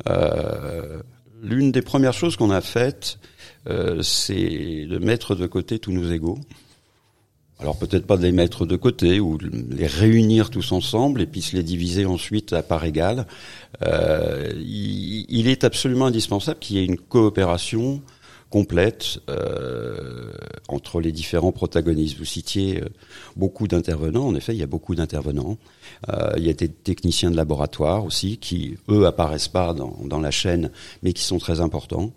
Euh, 0.08 1.02
l'une 1.42 1.72
des 1.72 1.82
premières 1.82 2.14
choses 2.14 2.36
qu'on 2.36 2.52
a 2.52 2.62
faites, 2.62 3.20
euh, 3.68 4.02
c'est 4.02 4.86
de 4.86 4.98
mettre 5.00 5.36
de 5.36 5.48
côté 5.48 5.80
tous 5.80 5.92
nos 5.92 6.12
égaux. 6.12 6.40
Alors 7.60 7.78
peut-être 7.78 8.08
pas 8.08 8.18
de 8.18 8.24
les 8.24 8.32
mettre 8.32 8.66
de 8.66 8.76
côté 8.76 9.20
ou 9.20 9.38
de 9.38 9.76
les 9.76 9.86
réunir 9.86 10.50
tous 10.50 10.72
ensemble 10.72 11.22
et 11.22 11.28
puis 11.28 11.44
se 11.44 11.56
les 11.56 11.62
diviser 11.62 12.06
ensuite 12.06 12.54
à 12.54 12.64
part 12.64 12.84
égale. 12.86 13.28
Euh, 13.84 14.52
il, 14.56 15.28
il, 15.30 15.48
est 15.48 15.64
absolument 15.64 16.08
indispensable 16.08 16.60
qu'il 16.60 16.78
y 16.78 16.80
ait 16.80 16.86
une 16.86 16.98
coopération 16.98 18.02
complète 18.52 19.20
euh, 19.30 20.32
entre 20.68 21.00
les 21.00 21.12
différents 21.12 21.54
protagonistes. 21.54 22.18
Vous 22.18 22.26
citiez 22.26 22.82
euh, 22.82 22.90
beaucoup 23.36 23.68
d'intervenants. 23.68 24.28
En 24.28 24.36
effet, 24.36 24.54
il 24.54 24.60
y 24.60 24.64
a 24.64 24.68
beaucoup 24.68 24.94
d'intervenants. 24.94 25.58
Euh, 26.10 26.34
il 26.38 26.46
y 26.46 26.50
a 26.50 26.54
des 26.54 26.68
techniciens 26.68 27.32
de 27.32 27.38
laboratoire 27.38 28.06
aussi 28.06 28.38
qui, 28.38 28.78
eux, 28.90 29.08
apparaissent 29.08 29.48
pas 29.48 29.74
dans, 29.74 29.98
dans 30.04 30.20
la 30.20 30.32
chaîne, 30.32 30.70
mais 31.02 31.14
qui 31.14 31.24
sont 31.24 31.40
très 31.40 31.62
importants. 31.62 32.12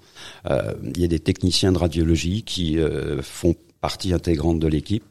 Euh, 0.50 0.74
il 0.94 1.00
y 1.00 1.04
a 1.04 1.08
des 1.08 1.20
techniciens 1.20 1.72
de 1.72 1.78
radiologie 1.78 2.42
qui 2.42 2.78
euh, 2.78 3.22
font 3.22 3.54
partie 3.80 4.12
intégrante 4.12 4.58
de 4.58 4.66
l'équipe. 4.68 5.04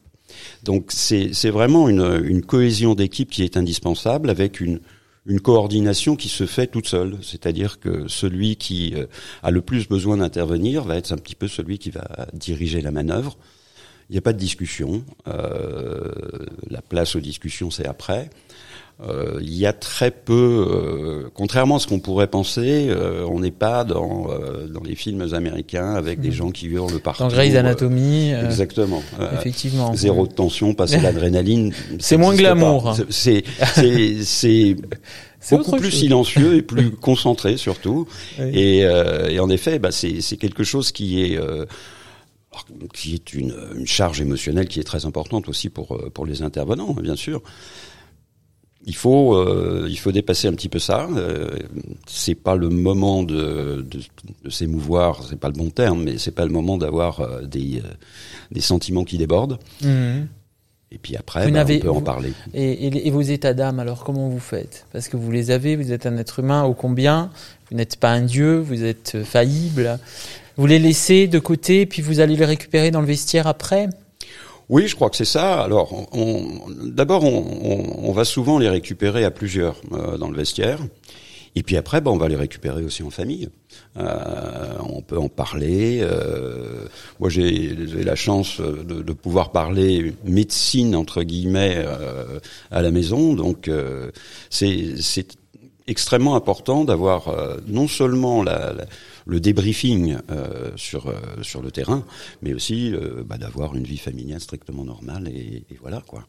Donc 0.62 0.90
c'est 0.90 1.50
vraiment 1.50 1.88
une, 1.88 2.22
une 2.24 2.42
cohésion 2.42 2.94
d'équipe 2.94 3.30
qui 3.30 3.44
est 3.44 3.56
indispensable 3.56 4.30
avec 4.30 4.60
une, 4.60 4.80
une 5.26 5.40
coordination 5.40 6.16
qui 6.16 6.28
se 6.28 6.46
fait 6.46 6.66
toute 6.66 6.86
seule. 6.86 7.16
C'est-à-dire 7.22 7.80
que 7.80 8.08
celui 8.08 8.56
qui 8.56 8.94
euh, 8.94 9.06
a 9.42 9.50
le 9.50 9.62
plus 9.62 9.88
besoin 9.88 10.18
d'intervenir 10.18 10.84
va 10.84 10.96
être 10.96 11.12
un 11.12 11.16
petit 11.16 11.34
peu 11.34 11.48
celui 11.48 11.78
qui 11.78 11.90
va 11.90 12.26
diriger 12.32 12.80
la 12.80 12.90
manœuvre. 12.90 13.36
Il 14.10 14.12
n'y 14.12 14.18
a 14.18 14.22
pas 14.22 14.34
de 14.34 14.38
discussion. 14.38 15.02
Euh, 15.28 16.12
la 16.68 16.82
place 16.82 17.16
aux 17.16 17.20
discussions, 17.20 17.70
c'est 17.70 17.86
après. 17.86 18.28
Euh, 19.02 19.40
il 19.42 19.54
y 19.54 19.66
a 19.66 19.72
très 19.72 20.12
peu, 20.12 20.66
euh, 20.70 21.28
contrairement 21.34 21.76
à 21.76 21.78
ce 21.80 21.88
qu'on 21.88 21.98
pourrait 21.98 22.28
penser, 22.28 22.86
euh, 22.88 23.26
on 23.28 23.40
n'est 23.40 23.50
pas 23.50 23.82
dans 23.82 24.28
dans 24.68 24.82
les 24.84 24.94
films 24.94 25.34
américains 25.34 25.94
avec 25.94 26.20
des 26.20 26.28
hmm. 26.28 26.32
gens 26.32 26.50
qui 26.52 26.66
hurlent 26.66 27.00
partout. 27.00 27.24
Dans 27.24 27.28
Grey's 27.28 27.56
Anatomy. 27.56 28.32
exactement. 28.32 29.02
effectivement. 29.32 29.94
Zéro 29.96 30.28
de 30.28 30.32
tension, 30.32 30.74
passer 30.74 31.00
l'adrénaline. 31.02 31.74
C'est 31.98 32.16
moins 32.16 32.36
glamour. 32.36 32.96
C'est 33.10 33.42
c'est 34.22 34.76
beaucoup 35.50 35.76
plus 35.76 35.90
silencieux 35.90 36.54
et 36.54 36.62
plus 36.62 36.90
concentré 37.00 37.56
surtout. 37.56 38.06
Et, 38.38 38.78
et, 38.82 39.40
en 39.40 39.50
effet, 39.50 39.80
bah, 39.80 39.90
c'est 39.90 40.20
c'est 40.20 40.36
quelque 40.36 40.62
chose 40.62 40.92
qui 40.92 41.20
est 41.22 41.40
qui 42.92 43.14
est 43.14 43.34
une, 43.34 43.56
une, 43.76 43.86
charge 43.88 44.20
émotionnelle 44.20 44.68
qui 44.68 44.78
est 44.78 44.84
très 44.84 45.04
importante 45.04 45.48
aussi 45.48 45.68
pour 45.68 45.98
pour 46.14 46.26
les 46.26 46.42
intervenants, 46.42 46.94
bien 46.94 47.16
sûr 47.16 47.42
il 48.86 48.94
faut 48.94 49.34
euh, 49.34 49.86
il 49.88 49.98
faut 49.98 50.12
dépasser 50.12 50.48
un 50.48 50.52
petit 50.52 50.68
peu 50.68 50.78
ça. 50.78 51.08
Euh, 51.16 51.50
c'est 52.06 52.34
pas 52.34 52.56
le 52.56 52.68
moment 52.68 53.22
de, 53.22 53.84
de, 53.88 54.00
de 54.44 54.50
s'émouvoir, 54.50 55.24
c'est 55.28 55.38
pas 55.38 55.48
le 55.48 55.54
bon 55.54 55.70
terme, 55.70 56.04
mais 56.04 56.18
c'est 56.18 56.34
pas 56.34 56.44
le 56.44 56.52
moment 56.52 56.78
d'avoir 56.78 57.20
euh, 57.20 57.42
des 57.42 57.78
euh, 57.78 57.88
des 58.50 58.60
sentiments 58.60 59.04
qui 59.04 59.18
débordent. 59.18 59.58
Mmh. 59.82 60.26
Et 60.92 60.98
puis 60.98 61.16
après, 61.16 61.50
bah, 61.50 61.64
on 61.68 61.78
peut 61.78 61.90
en 61.90 62.02
parler. 62.02 62.32
Et, 62.52 62.86
et, 62.86 63.08
et 63.08 63.10
vos 63.10 63.22
états 63.22 63.52
d'âme, 63.52 63.80
alors 63.80 64.04
comment 64.04 64.28
vous 64.28 64.38
faites? 64.38 64.86
Parce 64.92 65.08
que 65.08 65.16
vous 65.16 65.32
les 65.32 65.50
avez, 65.50 65.74
vous 65.74 65.90
êtes 65.90 66.06
un 66.06 66.16
être 66.18 66.38
humain, 66.38 66.62
ô 66.64 66.74
combien? 66.74 67.30
Vous 67.68 67.76
n'êtes 67.76 67.96
pas 67.96 68.12
un 68.12 68.22
dieu, 68.22 68.60
vous 68.60 68.84
êtes 68.84 69.24
faillible. 69.24 69.98
Vous 70.56 70.66
les 70.68 70.78
laissez 70.78 71.26
de 71.26 71.40
côté, 71.40 71.84
puis 71.86 72.00
vous 72.00 72.20
allez 72.20 72.36
les 72.36 72.44
récupérer 72.44 72.92
dans 72.92 73.00
le 73.00 73.08
vestiaire 73.08 73.48
après? 73.48 73.88
Oui, 74.68 74.88
je 74.88 74.94
crois 74.94 75.10
que 75.10 75.16
c'est 75.16 75.24
ça. 75.24 75.62
Alors, 75.62 76.08
d'abord, 76.84 77.24
on, 77.24 78.12
va 78.12 78.24
souvent 78.24 78.58
les 78.58 78.68
récupérer 78.68 79.24
à 79.24 79.30
plusieurs 79.30 79.80
euh, 79.92 80.16
dans 80.16 80.30
le 80.30 80.36
vestiaire. 80.36 80.78
Et 81.56 81.62
puis 81.62 81.76
après, 81.76 82.00
ben, 82.00 82.10
on 82.10 82.16
va 82.16 82.28
les 82.28 82.36
récupérer 82.36 82.82
aussi 82.82 83.02
en 83.02 83.10
famille. 83.10 83.48
Euh, 83.96 84.74
on 84.80 85.02
peut 85.02 85.18
en 85.18 85.28
parler. 85.28 86.00
Euh, 86.02 86.86
moi, 87.20 87.28
j'ai 87.28 87.74
la 87.74 88.16
chance 88.16 88.60
de, 88.60 89.02
de, 89.02 89.12
pouvoir 89.12 89.52
parler 89.52 90.14
médecine 90.24 90.96
entre 90.96 91.22
guillemets 91.22 91.76
euh, 91.76 92.40
à 92.70 92.82
la 92.82 92.90
maison, 92.90 93.34
donc 93.34 93.70
c'est 94.50 95.26
extrêmement 95.86 96.34
important 96.34 96.84
d'avoir 96.84 97.30
non 97.66 97.86
seulement 97.86 98.42
la, 98.42 98.72
la 98.72 98.84
le 99.26 99.40
débriefing 99.40 100.16
euh, 100.30 100.70
sur 100.76 101.08
euh, 101.08 101.14
sur 101.42 101.62
le 101.62 101.70
terrain, 101.70 102.04
mais 102.42 102.54
aussi 102.54 102.92
bah, 103.26 103.38
d'avoir 103.38 103.74
une 103.74 103.84
vie 103.84 103.98
familiale 103.98 104.40
strictement 104.40 104.84
normale 104.84 105.28
et, 105.28 105.64
et 105.70 105.78
voilà 105.80 106.02
quoi. 106.06 106.24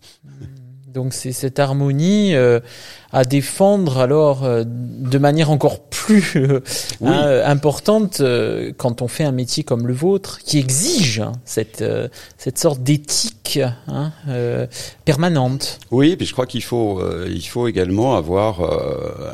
Donc 0.87 1.13
c'est 1.13 1.33
cette 1.33 1.59
harmonie 1.59 2.33
à 3.11 3.25
défendre 3.25 3.97
alors 3.97 4.47
de 4.65 5.17
manière 5.17 5.51
encore 5.51 5.81
plus 5.81 6.37
hein, 7.03 7.41
importante 7.43 8.21
quand 8.77 9.01
on 9.01 9.07
fait 9.09 9.25
un 9.25 9.33
métier 9.33 9.63
comme 9.63 9.87
le 9.87 9.93
vôtre 9.93 10.39
qui 10.39 10.57
exige 10.57 11.19
hein, 11.19 11.33
cette 11.43 11.83
cette 12.37 12.57
sorte 12.57 12.81
d'éthique 12.81 13.59
hein, 13.87 14.13
permanente. 15.03 15.79
Oui, 15.91 16.15
puis 16.15 16.25
je 16.25 16.31
crois 16.31 16.45
qu'il 16.45 16.63
faut 16.63 17.01
il 17.27 17.45
faut 17.45 17.67
également 17.67 18.15
avoir 18.15 18.61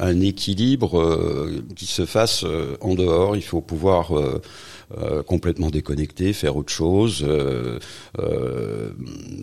un 0.01 0.19
équilibre 0.19 1.47
qui 1.75 1.85
se 1.85 2.07
fasse 2.07 2.43
en 2.81 2.95
dehors. 2.95 3.35
Il 3.35 3.43
faut 3.43 3.50
pouvoir 3.59 4.17
euh, 4.17 4.41
euh, 4.97 5.21
complètement 5.23 5.69
déconnecter, 5.69 6.31
faire 6.31 6.55
autre 6.55 6.71
chose, 6.71 7.25
euh, 7.27 7.79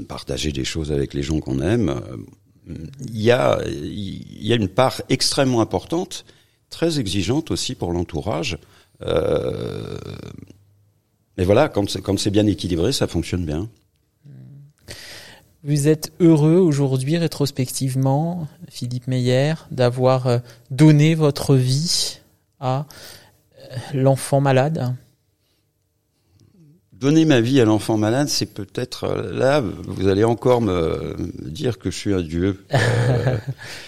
partager 0.09 0.51
des 0.53 0.65
choses 0.65 0.91
avec 0.91 1.13
les 1.13 1.23
gens 1.23 1.41
qu'on 1.41 1.61
aime. 1.61 2.01
Il 2.67 3.21
y 3.21 3.31
a, 3.31 3.59
il 3.67 4.47
y 4.47 4.53
a 4.53 4.57
une 4.57 4.69
part 4.69 5.03
extrêmement 5.11 5.61
importante, 5.61 6.25
très 6.71 6.99
exigeante 6.99 7.51
aussi 7.51 7.75
pour 7.75 7.93
l'entourage. 7.93 8.59
mais 11.37 11.45
voilà, 11.45 11.69
quand 11.69 12.19
c'est 12.19 12.31
bien 12.31 12.47
équilibré, 12.47 12.93
ça 12.93 13.07
fonctionne 13.07 13.45
bien. 13.45 13.69
Vous 15.65 15.89
êtes 15.89 16.13
heureux 16.21 16.57
aujourd'hui, 16.57 17.19
rétrospectivement, 17.19 18.49
Philippe 18.71 19.07
Meyer, 19.07 19.55
d'avoir 19.71 20.41
donné 20.71 21.15
votre 21.15 21.57
vie 21.57 22.21
à 22.61 22.87
l'enfant 23.95 24.41
malade 24.41 24.95
Donner 26.99 27.25
ma 27.25 27.41
vie 27.41 27.61
à 27.61 27.65
l'enfant 27.65 27.97
malade, 27.97 28.29
c'est 28.29 28.53
peut-être 28.53 29.05
euh, 29.05 29.33
là, 29.33 29.63
vous 29.87 30.09
allez 30.09 30.25
encore 30.25 30.61
me 30.61 31.15
dire 31.45 31.79
que 31.79 31.93
je 31.93 31.97
suis 31.97 32.15
un 32.15 32.23
dieu. 32.23 32.65
Euh, 33.11 33.37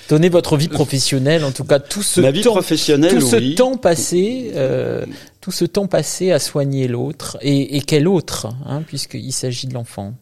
Donner 0.08 0.28
votre 0.28 0.56
vie 0.56 0.68
professionnelle, 0.68 1.44
en 1.44 1.52
tout 1.52 1.64
cas 1.64 1.78
tout 1.78 2.02
ce 2.02 2.20
ma 2.20 2.30
vie 2.30 2.42
temps, 2.42 2.52
professionnelle, 2.52 3.12
tout 3.12 3.20
ce 3.20 3.54
temps 3.54 3.76
passé, 3.76 4.52
euh, 4.54 5.04
tout 5.40 5.50
ce 5.50 5.64
temps 5.64 5.86
passé 5.86 6.32
à 6.32 6.38
soigner 6.38 6.88
l'autre 6.88 7.36
et, 7.42 7.76
et, 7.76 7.80
quel 7.80 8.08
autre, 8.08 8.48
hein, 8.66 8.82
puisqu'il 8.86 9.32
s'agit 9.32 9.66
de 9.66 9.74
l'enfant. 9.74 10.14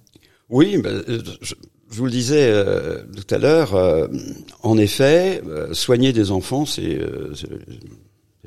Oui, 0.50 0.78
ben, 0.78 1.02
je, 1.40 1.54
vous 1.90 2.04
le 2.04 2.10
disais 2.10 2.52
tout 3.16 3.34
à 3.34 3.38
l'heure. 3.38 3.74
en 4.62 4.78
effet, 4.78 5.42
soigner 5.72 6.12
des 6.12 6.30
enfants, 6.30 6.66
c'est 6.66 6.98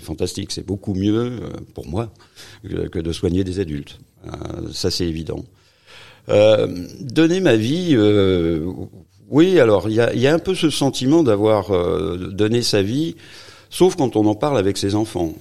c'est 0.01 0.05
fantastique, 0.08 0.51
c'est 0.51 0.65
beaucoup 0.65 0.93
mieux 0.93 1.31
euh, 1.41 1.50
pour 1.74 1.88
moi 1.88 2.12
que 2.63 3.00
de 3.00 3.12
soigner 3.12 3.43
des 3.43 3.60
adultes. 3.60 4.00
Euh, 4.25 4.29
ça, 4.74 4.89
c'est 4.89 5.05
évident. 5.05 5.43
Euh, 6.29 6.67
donner 7.00 7.39
ma 7.39 7.55
vie, 7.55 7.96
oui. 9.29 9.60
Alors, 9.60 9.89
il 9.89 9.96
y 9.96 10.27
a, 10.27 10.34
un 10.34 10.39
peu 10.39 10.55
ce 10.55 10.70
sentiment 10.70 11.24
d'avoir 11.24 11.72
donné 12.17 12.62
sa 12.62 12.81
vie, 12.81 13.15
sauf 13.70 13.96
quand 13.96 14.15
on 14.15 14.25
en 14.25 14.36
parle 14.36 14.58
avec 14.58 14.77
ses 14.77 14.96
enfants. 14.96 15.34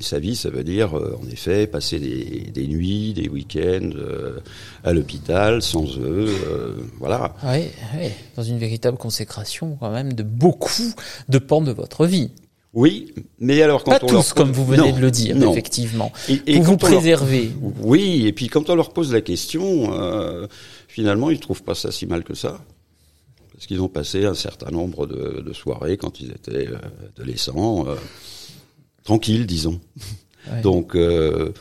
sa 0.00 0.18
vie, 0.18 0.36
ça 0.36 0.50
veut 0.50 0.64
dire, 0.64 0.94
en 0.94 1.28
effet, 1.30 1.66
passer 1.66 1.98
des, 1.98 2.50
des 2.52 2.66
nuits, 2.66 3.12
des 3.12 3.28
week-ends 3.28 3.90
à 4.84 4.92
l'hôpital 4.92 5.60
sans 5.62 5.86
eux, 5.98 6.28
voilà. 6.98 7.34
Oui, 7.44 7.66
oui, 7.98 8.08
dans 8.36 8.42
une 8.42 8.58
véritable 8.58 8.96
consécration 8.96 9.76
quand 9.78 9.90
même 9.90 10.12
de 10.12 10.22
beaucoup 10.22 10.94
de 11.28 11.38
pans 11.38 11.62
de 11.62 11.72
votre 11.72 12.06
vie. 12.06 12.30
Oui, 12.74 13.14
mais 13.38 13.62
alors 13.62 13.84
quand 13.84 13.92
Pas 13.92 14.00
on 14.02 14.08
tous, 14.08 14.12
leur 14.14 14.34
comme 14.34 14.50
vous 14.50 14.66
venez 14.66 14.92
de 14.92 14.98
le 14.98 15.12
dire, 15.12 15.40
effectivement. 15.50 16.12
Et, 16.28 16.40
et 16.46 16.60
vous 16.60 16.76
préservez. 16.76 17.52
Oui, 17.80 18.26
et 18.26 18.32
puis 18.32 18.48
quand 18.48 18.68
on 18.68 18.74
leur 18.74 18.92
pose 18.92 19.12
la 19.12 19.20
question, 19.20 19.94
euh, 19.94 20.48
finalement, 20.88 21.30
ils 21.30 21.38
trouvent 21.38 21.62
pas 21.62 21.76
ça 21.76 21.92
si 21.92 22.04
mal 22.06 22.24
que 22.24 22.34
ça, 22.34 22.60
parce 23.52 23.66
qu'ils 23.66 23.80
ont 23.80 23.88
passé 23.88 24.24
un 24.24 24.34
certain 24.34 24.72
nombre 24.72 25.06
de, 25.06 25.40
de 25.40 25.52
soirées 25.52 25.96
quand 25.96 26.20
ils 26.20 26.32
étaient 26.32 26.66
euh, 26.66 26.78
adolescents, 27.16 27.86
euh, 27.86 27.94
tranquilles, 29.04 29.46
disons. 29.46 29.80
Ouais. 30.50 30.60
Donc, 30.62 30.96
euh, 30.96 31.52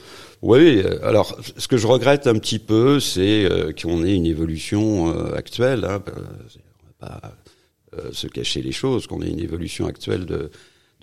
oui. 0.41 0.81
Alors, 1.03 1.37
ce 1.57 1.67
que 1.67 1.77
je 1.77 1.85
regrette 1.85 2.25
un 2.25 2.39
petit 2.39 2.57
peu, 2.59 2.99
c'est 2.99 3.45
euh, 3.45 3.71
qu'on 3.71 4.03
ait 4.03 4.15
une 4.15 4.25
évolution 4.25 5.13
euh, 5.15 5.35
actuelle. 5.35 5.85
Hein, 5.85 6.01
on 6.07 7.05
va 7.05 7.11
pas 7.11 7.21
se 8.11 8.25
cacher 8.25 8.63
les 8.63 8.71
choses, 8.71 9.05
qu'on 9.05 9.21
ait 9.21 9.29
une 9.29 9.39
évolution 9.39 9.85
actuelle 9.85 10.25
de 10.25 10.49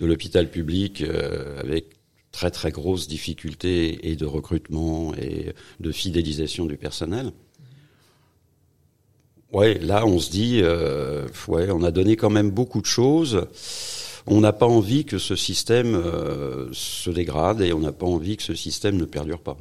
de 0.01 0.07
l'hôpital 0.07 0.49
public 0.49 1.01
euh, 1.01 1.59
avec 1.59 1.85
très 2.31 2.49
très 2.49 2.71
grosses 2.71 3.07
difficultés 3.07 4.09
et 4.09 4.15
de 4.15 4.25
recrutement 4.25 5.13
et 5.15 5.53
de 5.79 5.91
fidélisation 5.91 6.65
du 6.65 6.75
personnel. 6.75 7.31
Ouais, 9.53 9.77
là 9.79 10.05
on 10.05 10.17
se 10.17 10.31
dit, 10.31 10.61
euh, 10.63 11.27
ouais, 11.47 11.69
on 11.71 11.83
a 11.83 11.91
donné 11.91 12.15
quand 12.15 12.29
même 12.29 12.49
beaucoup 12.49 12.81
de 12.81 12.85
choses. 12.85 13.47
On 14.25 14.39
n'a 14.39 14.53
pas 14.53 14.67
envie 14.67 15.05
que 15.05 15.17
ce 15.17 15.35
système 15.35 15.93
euh, 15.95 16.69
se 16.71 17.09
dégrade 17.09 17.61
et 17.61 17.73
on 17.73 17.79
n'a 17.79 17.91
pas 17.91 18.05
envie 18.05 18.37
que 18.37 18.43
ce 18.43 18.55
système 18.55 18.97
ne 18.97 19.05
perdure 19.05 19.41
pas. 19.41 19.57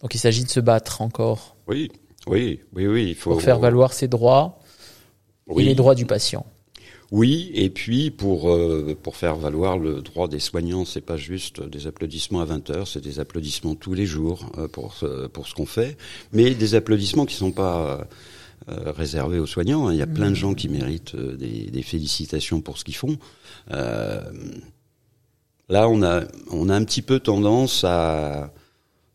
Donc 0.00 0.14
il 0.14 0.18
s'agit 0.18 0.44
de 0.44 0.50
se 0.50 0.60
battre 0.60 1.02
encore. 1.02 1.56
Oui, 1.66 1.90
oui, 2.26 2.60
oui, 2.74 2.86
oui. 2.86 3.06
Il 3.08 3.14
faut 3.14 3.32
pour 3.32 3.42
faire 3.42 3.58
valoir 3.58 3.92
ses 3.92 4.06
droits 4.06 4.60
oui. 5.48 5.62
et 5.62 5.66
les 5.66 5.74
droits 5.74 5.94
du 5.94 6.06
patient. 6.06 6.46
Oui, 7.10 7.50
et 7.54 7.70
puis 7.70 8.10
pour 8.10 8.50
euh, 8.50 8.96
pour 9.02 9.16
faire 9.16 9.36
valoir 9.36 9.78
le 9.78 10.00
droit 10.00 10.26
des 10.26 10.40
soignants, 10.40 10.84
c'est 10.84 11.00
pas 11.00 11.16
juste 11.16 11.62
des 11.62 11.86
applaudissements 11.86 12.40
à 12.40 12.44
20 12.44 12.70
heures, 12.70 12.88
c'est 12.88 13.02
des 13.02 13.20
applaudissements 13.20 13.74
tous 13.74 13.94
les 13.94 14.06
jours 14.06 14.50
euh, 14.58 14.68
pour 14.68 14.96
pour 15.32 15.46
ce 15.46 15.54
qu'on 15.54 15.66
fait, 15.66 15.96
mais 16.32 16.54
des 16.54 16.74
applaudissements 16.74 17.26
qui 17.26 17.34
sont 17.34 17.52
pas 17.52 18.06
euh, 18.70 18.92
réservés 18.92 19.38
aux 19.38 19.46
soignants. 19.46 19.88
Hein. 19.88 19.92
Il 19.92 19.98
y 19.98 20.02
a 20.02 20.06
plein 20.06 20.30
de 20.30 20.34
gens 20.34 20.54
qui 20.54 20.70
méritent 20.70 21.14
euh, 21.16 21.36
des, 21.36 21.70
des, 21.70 21.82
félicitations 21.82 22.62
pour 22.62 22.78
ce 22.78 22.84
qu'ils 22.84 22.96
font. 22.96 23.18
Euh, 23.72 24.22
là, 25.68 25.86
on 25.86 26.02
a 26.02 26.22
on 26.50 26.70
a 26.70 26.74
un 26.74 26.82
petit 26.84 27.02
peu 27.02 27.20
tendance 27.20 27.84
à 27.84 28.54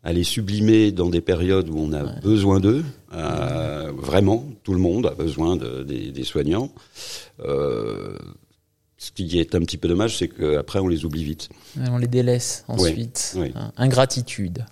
à 0.03 0.13
les 0.13 0.24
sublimer 0.24 0.91
dans 0.91 1.10
des 1.10 1.22
périodes 1.22 1.70
où 1.70 1.77
on 1.77 1.91
a 1.91 2.03
ouais. 2.03 2.20
besoin 2.22 2.60
d'eux. 2.60 2.84
Euh, 3.13 3.91
vraiment, 3.96 4.46
tout 4.63 4.74
le 4.74 4.79
monde 4.79 5.06
a 5.08 5.13
besoin 5.13 5.56
de, 5.56 5.84
des, 5.84 6.12
des, 6.12 6.24
soignants. 6.24 6.72
Euh, 7.41 8.18
ce 8.98 9.12
qui 9.12 9.39
est 9.39 9.56
un 9.56 9.60
petit 9.60 9.77
peu 9.77 9.88
dommage, 9.88 10.18
c'est 10.18 10.29
qu'après 10.29 10.79
on 10.79 10.88
les 10.88 11.06
oublie 11.06 11.24
vite. 11.24 11.50
On 11.91 11.98
les 11.98 12.08
délaisse 12.08 12.63
ensuite. 12.68 13.34
Oui, 13.36 13.51
oui. 13.56 13.62
Ingratitude. 13.77 14.65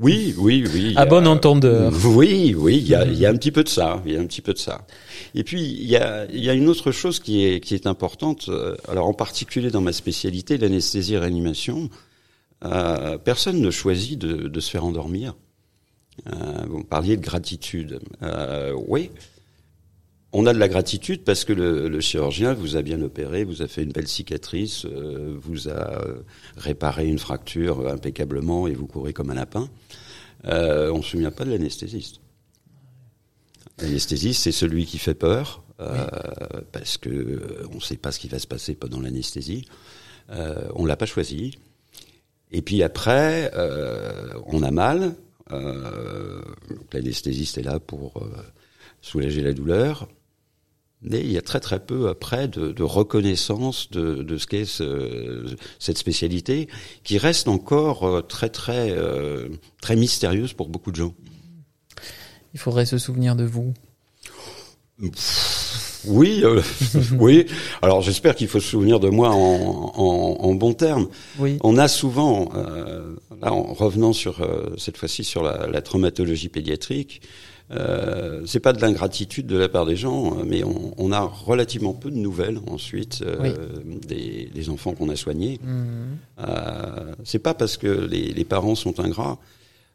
Oui, 0.00 0.34
oui, 0.38 0.64
oui. 0.72 0.92
À 0.96 1.06
bon 1.06 1.26
entendeur. 1.26 1.92
Oui, 2.04 2.54
oui, 2.56 2.78
il 2.78 2.88
y 2.88 2.94
a, 2.96 3.06
y 3.06 3.26
a 3.26 3.30
un 3.30 3.36
petit 3.36 3.52
peu 3.52 3.62
de 3.62 3.68
ça. 3.68 4.02
Il 4.04 4.12
y 4.12 4.16
a 4.16 4.20
un 4.20 4.26
petit 4.26 4.40
peu 4.40 4.52
de 4.52 4.58
ça. 4.58 4.86
Et 5.36 5.44
puis 5.44 5.62
il 5.62 5.88
y 5.88 5.96
a, 5.96 6.26
y 6.32 6.50
a 6.50 6.52
une 6.52 6.68
autre 6.68 6.90
chose 6.90 7.20
qui 7.20 7.44
est 7.44 7.60
qui 7.60 7.74
est 7.74 7.86
importante. 7.86 8.50
Alors 8.88 9.06
en 9.06 9.14
particulier 9.14 9.70
dans 9.70 9.80
ma 9.80 9.92
spécialité, 9.92 10.58
l'anesthésie-réanimation. 10.58 11.90
Euh, 12.64 13.18
personne 13.18 13.60
ne 13.60 13.70
choisit 13.70 14.18
de, 14.18 14.48
de, 14.48 14.60
se 14.60 14.70
faire 14.70 14.84
endormir. 14.84 15.34
Euh, 16.26 16.64
vous 16.68 16.84
parliez 16.84 17.16
de 17.16 17.22
gratitude. 17.22 18.00
Euh, 18.22 18.74
oui, 18.86 19.10
on 20.32 20.46
a 20.46 20.54
de 20.54 20.58
la 20.58 20.68
gratitude 20.68 21.24
parce 21.24 21.44
que 21.44 21.52
le, 21.52 21.88
le, 21.88 22.00
chirurgien 22.00 22.54
vous 22.54 22.76
a 22.76 22.82
bien 22.82 23.00
opéré, 23.02 23.44
vous 23.44 23.62
a 23.62 23.68
fait 23.68 23.82
une 23.82 23.92
belle 23.92 24.08
cicatrice, 24.08 24.86
vous 24.86 25.68
a 25.68 26.00
réparé 26.56 27.06
une 27.06 27.18
fracture 27.18 27.86
impeccablement 27.88 28.66
et 28.66 28.72
vous 28.72 28.86
courez 28.86 29.12
comme 29.12 29.30
un 29.30 29.34
lapin. 29.34 29.68
On 30.44 30.98
ne 30.98 31.02
se 31.02 31.10
souvient 31.10 31.30
pas 31.30 31.44
de 31.44 31.50
l'anesthésiste. 31.50 32.20
L'anesthésiste, 33.78 34.42
c'est 34.42 34.52
celui 34.52 34.86
qui 34.86 34.98
fait 34.98 35.14
peur 35.14 35.62
parce 36.72 36.96
que 36.98 37.66
on 37.70 37.76
ne 37.76 37.80
sait 37.80 37.96
pas 37.96 38.10
ce 38.10 38.18
qui 38.18 38.28
va 38.28 38.38
se 38.38 38.46
passer 38.46 38.74
pendant 38.74 39.00
l'anesthésie. 39.00 39.66
on 40.74 40.84
l'a 40.84 40.96
pas 40.96 41.06
choisi. 41.06 41.58
Et 42.50 42.62
puis 42.62 42.82
après, 42.82 43.50
euh, 43.54 44.32
on 44.46 44.62
a 44.62 44.70
mal. 44.70 45.14
Euh, 45.52 46.42
L'anesthésiste 46.92 47.58
est 47.58 47.62
là 47.62 47.80
pour 47.80 48.22
euh, 48.22 48.30
soulager 49.02 49.42
la 49.42 49.52
douleur. 49.52 50.08
Mais 51.02 51.20
il 51.20 51.30
y 51.30 51.36
a 51.36 51.42
très 51.42 51.60
très 51.60 51.80
peu 51.80 52.08
après 52.08 52.48
de, 52.48 52.72
de 52.72 52.82
reconnaissance 52.82 53.90
de, 53.90 54.22
de 54.22 54.38
ce 54.38 54.46
qu'est 54.46 54.64
ce, 54.64 55.54
cette 55.78 55.98
spécialité, 55.98 56.68
qui 57.02 57.18
reste 57.18 57.46
encore 57.48 58.04
euh, 58.04 58.22
très 58.22 58.48
très 58.48 58.96
très 59.82 59.96
mystérieuse 59.96 60.54
pour 60.54 60.68
beaucoup 60.68 60.90
de 60.92 60.96
gens. 60.96 61.14
Il 62.54 62.60
faudrait 62.60 62.86
se 62.86 62.96
souvenir 62.96 63.36
de 63.36 63.44
vous. 63.44 63.74
Oui, 66.06 66.40
euh, 66.44 66.60
oui. 67.18 67.46
Alors 67.82 68.02
j'espère 68.02 68.34
qu'il 68.34 68.48
faut 68.48 68.60
se 68.60 68.68
souvenir 68.68 69.00
de 69.00 69.08
moi 69.08 69.30
en, 69.30 69.92
en, 69.94 70.36
en 70.40 70.54
bons 70.54 70.74
termes. 70.74 71.08
Oui. 71.38 71.58
On 71.62 71.78
a 71.78 71.88
souvent, 71.88 72.50
euh, 72.54 73.14
là, 73.40 73.52
en 73.52 73.72
revenant 73.72 74.12
sur 74.12 74.40
euh, 74.40 74.74
cette 74.78 74.96
fois-ci 74.96 75.24
sur 75.24 75.42
la, 75.42 75.66
la, 75.66 75.82
traumatologie 75.82 76.48
pédiatrique, 76.48 77.22
euh, 77.70 78.42
c'est 78.46 78.60
pas 78.60 78.72
de 78.72 78.80
l'ingratitude 78.80 79.46
de 79.46 79.56
la 79.56 79.68
part 79.68 79.86
des 79.86 79.96
gens, 79.96 80.36
mais 80.44 80.62
on, 80.64 80.94
on, 80.98 81.12
a 81.12 81.20
relativement 81.20 81.94
peu 81.94 82.10
de 82.10 82.16
nouvelles 82.16 82.60
ensuite 82.66 83.22
euh, 83.26 83.36
oui. 83.40 83.98
des, 84.06 84.50
des, 84.54 84.68
enfants 84.68 84.92
qu'on 84.92 85.08
a 85.08 85.16
soignés. 85.16 85.58
Mmh. 85.62 86.44
c'est 87.24 87.38
pas 87.38 87.54
parce 87.54 87.78
que 87.78 87.86
les, 87.86 88.32
les 88.32 88.44
parents 88.44 88.74
sont 88.74 89.00
ingrats 89.00 89.38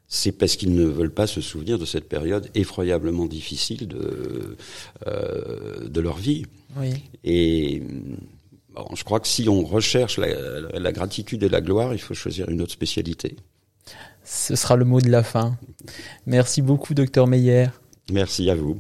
c'est 0.10 0.32
parce 0.32 0.56
qu'ils 0.56 0.74
ne 0.74 0.86
veulent 0.86 1.14
pas 1.14 1.28
se 1.28 1.40
souvenir 1.40 1.78
de 1.78 1.86
cette 1.86 2.10
période 2.10 2.50
effroyablement 2.56 3.28
difficile 3.28 3.88
de, 3.88 4.58
euh, 5.08 5.88
de 5.88 6.02
leur 6.02 6.18
vie. 6.18 6.48
Oui. 6.76 7.04
Et 7.24 7.84
bon, 8.74 8.88
je 8.96 9.04
crois 9.04 9.20
que 9.20 9.28
si 9.28 9.48
on 9.48 9.64
recherche 9.64 10.18
la, 10.18 10.80
la, 10.80 10.92
gratitude 10.92 11.44
et 11.44 11.50
la 11.50 11.62
gloire, 11.62 11.94
il 11.94 12.00
faut 12.00 12.16
choisir 12.16 12.50
une 12.50 12.62
autre 12.62 12.74
spécialité. 12.74 13.38
Ce 14.24 14.56
sera 14.56 14.76
le 14.76 14.86
mot 14.86 15.00
de 15.00 15.10
la 15.10 15.24
fin. 15.24 15.58
Merci 16.26 16.64
beaucoup, 16.64 16.96
docteur 16.96 17.28
Meyer. 17.28 17.68
Merci 18.12 18.50
à 18.50 18.56
vous. 18.56 18.80